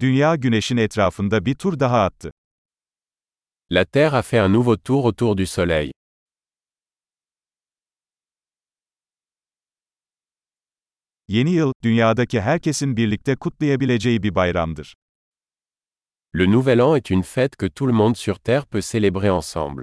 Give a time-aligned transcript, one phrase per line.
[0.00, 2.30] Dünya güneşin etrafında bir tur daha attı.
[3.72, 5.92] La Terre a fait un nouveau tour autour du Soleil.
[11.28, 14.94] Yeni yıl, dünyadaki herkesin birlikte kutlayabileceği bir bayramdır.
[16.36, 19.82] Le Nouvel An est une fête que tout le monde sur Terre peut célébrer ensemble.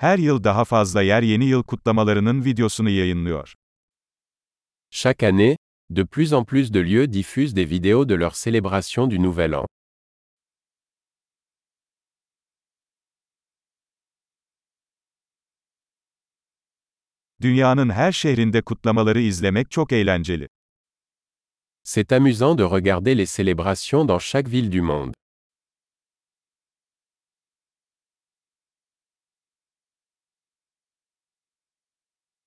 [0.00, 3.54] Her yıl daha fazla yer yeni yıl kutlamalarının videosunu yayınlıyor.
[4.90, 5.56] Chaque année,
[5.90, 9.66] de plus en plus de lieux diffusent des vidéos de leur célébration du Nouvel An.
[17.40, 20.48] Dünyanın her şehrinde kutlamaları izlemek çok eğlenceli.
[21.84, 25.19] C'est amusant de regarder les célébrations dans chaque ville du monde.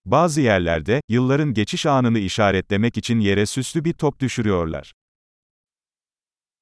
[0.05, 4.93] Bazı yerlerde, yılların geçiş anını işaretlemek için yere süslü bir top düşürüyorlar.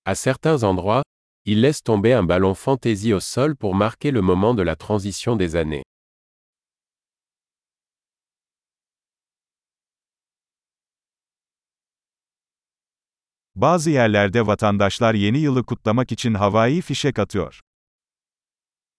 [0.06, 1.04] À certains endroits,
[1.46, 5.40] ils laissent tomber un ballon fantaisie au sol pour marquer le moment de la transition
[5.40, 5.84] des années.
[13.56, 17.60] Bazı yerlerde vatandaşlar yeni yılı kutlamak için havai fişek atıyor.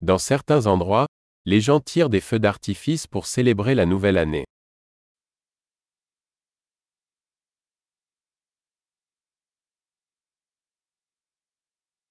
[0.07, 1.07] Dans certains endroits,
[1.45, 4.45] les gens tirent des feux d'artifice pour célébrer la nouvelle année.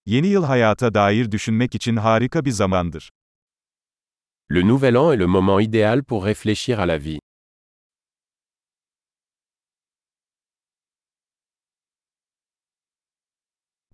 [0.06, 3.12] Yeni yıl hayata dair düşünmek için harika bir zamandır.
[4.52, 7.20] Le Nouvel An est le moment idéal pour réfléchir à la vie.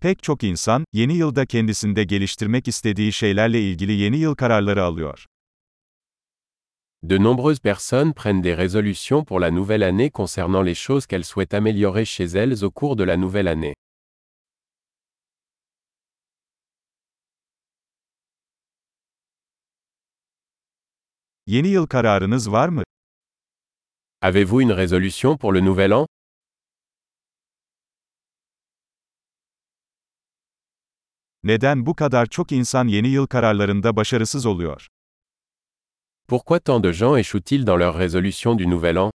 [0.02, 5.26] Pek çok insan, yeni yılda kendisinde geliştirmek istediği şeylerle ilgili yeni yıl kararları alıyor.
[7.04, 11.54] De nombreuses personnes prennent des résolutions pour la nouvelle année concernant les choses qu'elles souhaitent
[11.54, 13.74] améliorer chez elles au cours de la nouvelle année.
[21.46, 22.84] Yeni yıl kararınız var mı?
[24.22, 26.08] Avez-vous une résolution pour le Nouvel An
[31.48, 34.88] Neden bu kadar çok insan yeni yıl kararlarında başarısız oluyor?
[36.28, 39.12] Pourquoi tant de gens échouent-ils dans leurs résolutions du Nouvel An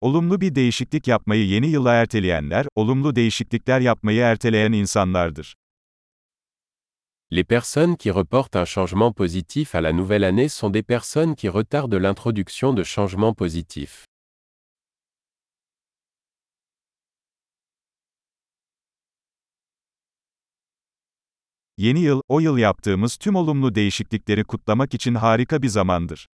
[0.00, 5.54] Olumlu bir değişiklik yapmayı yeni yıla erteleyenler, olumlu değişiklikler yapmayı erteleyen insanlardır.
[7.32, 11.48] Les personnes qui reportent un changement positif à la nouvelle année sont des personnes qui
[11.48, 14.09] retardent l'introduction de changements positifs.
[21.80, 26.28] Yeni yıl, o yıl yaptığımız tüm olumlu değişiklikleri kutlamak için harika bir zamandır.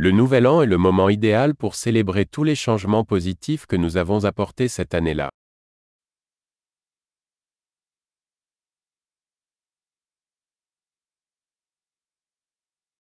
[0.00, 3.96] Le Nouvel An est le moment idéal pour célébrer tous les changements positifs que nous
[3.96, 5.30] avons apportés cette année-là.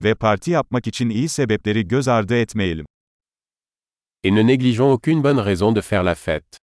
[0.04, 2.86] Ve parti yapmak için iyi sebepleri göz ardı etmeyelim.
[4.24, 6.65] Et ne négligeons aucune bonne raison de faire la fête.